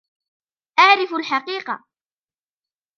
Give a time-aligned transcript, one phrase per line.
[0.79, 1.83] أعرف الحقيقة.